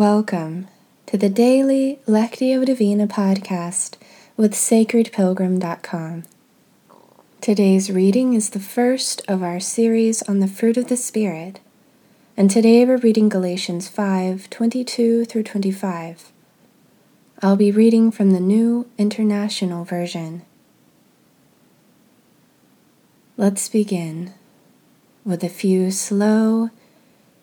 [0.00, 0.68] Welcome
[1.08, 3.96] to the daily Lectio Divina podcast
[4.34, 6.22] with sacredpilgrim.com.
[7.42, 11.60] Today's reading is the first of our series on the fruit of the Spirit,
[12.34, 16.32] and today we're reading Galatians 5 22 through 25.
[17.42, 20.46] I'll be reading from the New International Version.
[23.36, 24.32] Let's begin
[25.26, 26.70] with a few slow,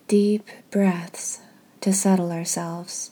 [0.08, 1.42] deep breaths
[1.88, 3.12] to settle ourselves.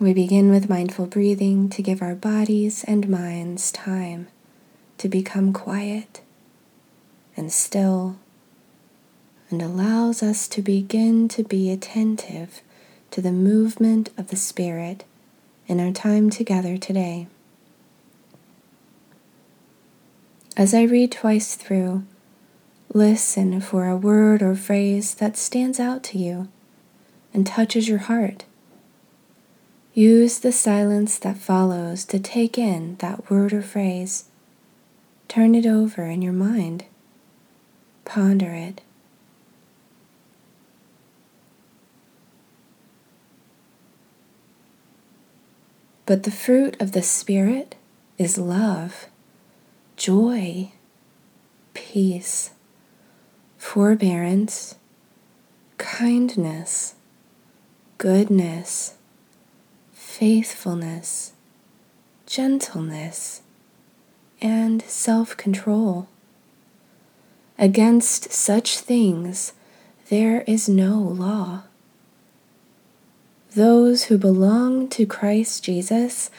[0.00, 4.26] We begin with mindful breathing to give our bodies and minds time
[4.96, 6.20] to become quiet
[7.36, 8.16] and still,
[9.50, 12.60] and allows us to begin to be attentive
[13.12, 15.04] to the movement of the Spirit
[15.68, 17.28] in our time together today.
[20.56, 22.02] As I read twice through,
[22.94, 26.48] Listen for a word or phrase that stands out to you
[27.34, 28.44] and touches your heart.
[29.92, 34.24] Use the silence that follows to take in that word or phrase.
[35.28, 36.86] Turn it over in your mind.
[38.06, 38.80] Ponder it.
[46.06, 47.74] But the fruit of the Spirit
[48.16, 49.08] is love,
[49.96, 50.72] joy,
[51.74, 52.52] peace
[53.68, 54.76] forbearance,
[55.76, 56.94] kindness,
[57.98, 58.94] goodness,
[59.92, 61.34] faithfulness,
[62.24, 63.42] gentleness,
[64.40, 66.08] and self control.
[67.58, 69.52] Against such things
[70.08, 71.64] there is no law.
[73.54, 76.30] Those who belong to Christ Jesus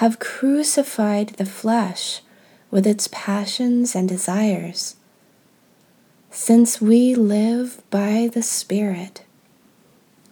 [0.00, 2.22] have crucified the flesh
[2.70, 4.94] with its passions and desires.
[6.40, 9.22] Since we live by the Spirit,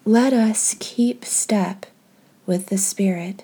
[0.04, 1.84] let us keep step
[2.46, 3.42] with the Spirit.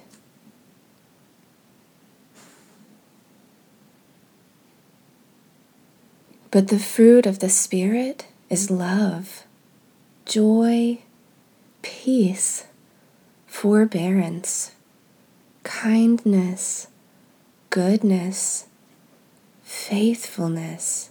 [6.52, 9.42] But the fruit of the Spirit is love,
[10.24, 11.00] joy,
[11.82, 12.64] peace,
[13.48, 14.70] forbearance,
[15.64, 16.86] kindness,
[17.70, 18.66] goodness,
[19.64, 21.10] faithfulness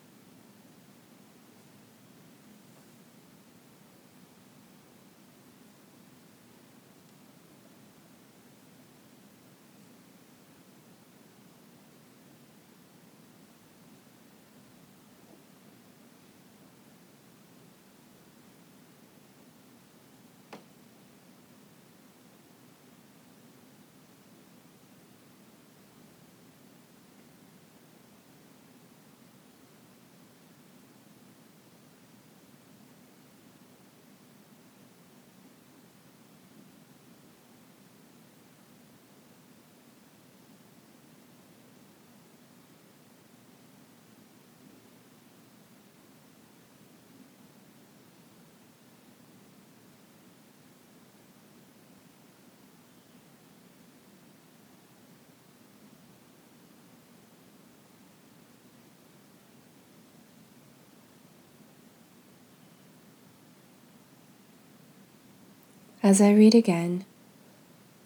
[66.03, 67.05] As I read again,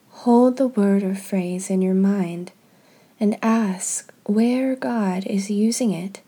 [0.10, 2.52] hold the word or phrase in your mind
[3.22, 6.22] and ask where God is using it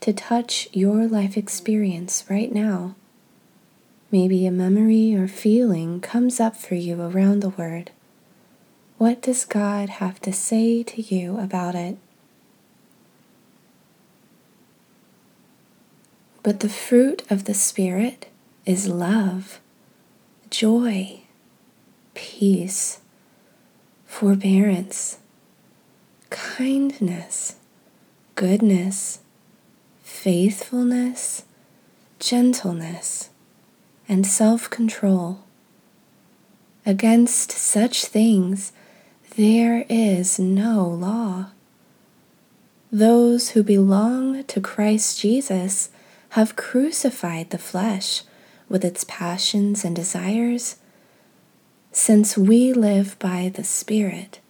[0.00, 2.94] to touch your life experience right now.
[4.10, 7.92] Maybe a memory or feeling comes up for you around the word.
[8.98, 11.96] What does God have to say to you about it?
[16.42, 18.28] But the fruit of the Spirit
[18.66, 19.60] is love
[20.50, 21.20] joy,
[22.14, 23.00] peace,
[24.04, 25.18] forbearance,
[26.30, 27.56] kindness,
[28.34, 29.20] goodness,
[30.02, 31.44] faithfulness,
[32.18, 33.30] gentleness,
[34.08, 35.40] and self control.
[36.84, 38.72] Against such things
[39.36, 41.46] there is no law.
[42.92, 45.90] Those who belong to Christ Jesus
[46.30, 48.22] have crucified the flesh
[48.68, 50.76] with its passions and desires?
[51.92, 54.40] Since we live by the Spirit,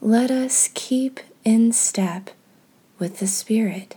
[0.00, 2.30] let us keep in step
[2.98, 3.96] with the Spirit.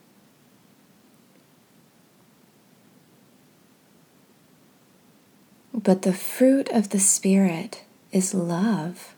[5.83, 9.15] But the fruit of the Spirit is love,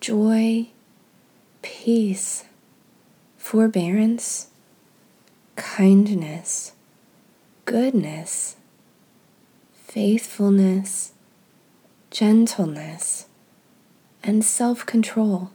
[0.00, 0.68] joy,
[1.62, 2.44] peace,
[3.36, 4.48] forbearance,
[5.54, 6.72] kindness,
[7.64, 8.56] goodness,
[9.86, 11.12] faithfulness,
[12.10, 13.26] gentleness,
[14.24, 15.50] and self control.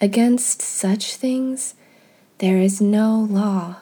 [0.00, 1.74] Against such things
[2.38, 3.78] there is no law.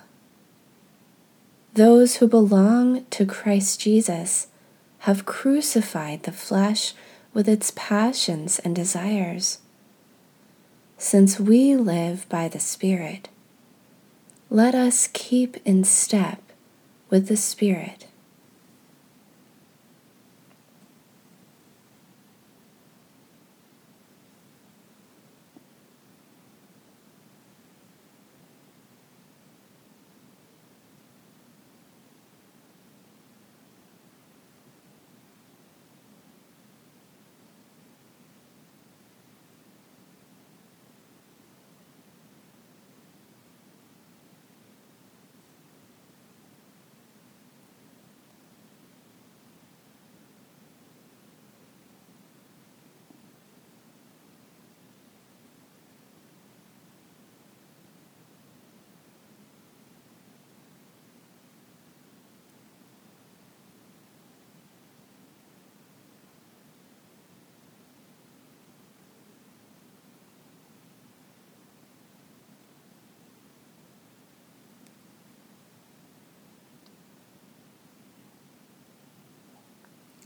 [1.75, 4.47] Those who belong to Christ Jesus
[5.07, 6.93] have crucified the flesh
[7.33, 9.61] with its passions and desires.
[10.99, 13.29] Since we live by the Spirit,
[14.51, 16.43] let us keep in step
[17.09, 18.06] with the Spirit.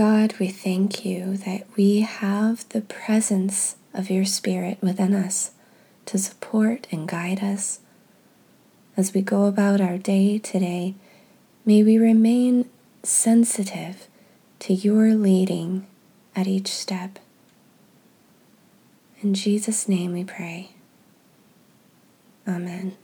[0.00, 5.50] God, we thank you that we have the presence of your Spirit within us
[6.06, 7.80] to support and guide us.
[8.96, 10.94] As we go about our day today,
[11.66, 12.70] may we remain
[13.02, 14.08] sensitive
[14.60, 15.86] to your leading
[16.34, 17.18] at each step.
[19.20, 20.70] In Jesus' name we pray.
[22.48, 22.96] Amen.